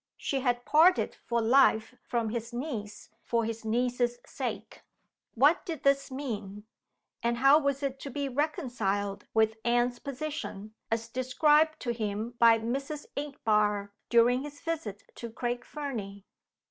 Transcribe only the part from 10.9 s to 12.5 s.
described to him